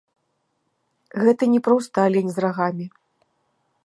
Гэта 1.25 1.43
не 1.53 1.59
проста 1.67 1.97
алень 2.11 2.31
з 2.39 2.45
рагамі. 2.47 2.85